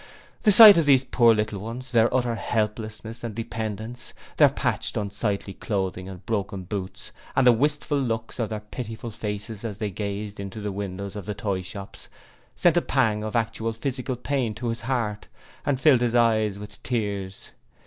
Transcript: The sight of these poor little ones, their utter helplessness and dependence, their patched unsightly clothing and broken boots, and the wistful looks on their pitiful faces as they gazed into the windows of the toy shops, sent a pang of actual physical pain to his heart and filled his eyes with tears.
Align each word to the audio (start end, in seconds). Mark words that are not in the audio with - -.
The 0.41 0.51
sight 0.51 0.77
of 0.79 0.87
these 0.87 1.03
poor 1.03 1.35
little 1.35 1.59
ones, 1.59 1.91
their 1.91 2.11
utter 2.11 2.33
helplessness 2.33 3.23
and 3.23 3.35
dependence, 3.35 4.13
their 4.37 4.49
patched 4.49 4.97
unsightly 4.97 5.53
clothing 5.53 6.09
and 6.09 6.25
broken 6.25 6.63
boots, 6.63 7.11
and 7.35 7.45
the 7.45 7.51
wistful 7.51 7.99
looks 7.99 8.39
on 8.39 8.49
their 8.49 8.61
pitiful 8.61 9.11
faces 9.11 9.63
as 9.63 9.77
they 9.77 9.91
gazed 9.91 10.39
into 10.39 10.59
the 10.59 10.71
windows 10.71 11.15
of 11.15 11.27
the 11.27 11.35
toy 11.35 11.61
shops, 11.61 12.09
sent 12.55 12.77
a 12.77 12.81
pang 12.81 13.23
of 13.23 13.35
actual 13.35 13.73
physical 13.73 14.15
pain 14.15 14.55
to 14.55 14.69
his 14.69 14.81
heart 14.81 15.27
and 15.67 15.79
filled 15.79 16.01
his 16.01 16.15
eyes 16.15 16.57
with 16.57 16.81
tears. 16.81 17.51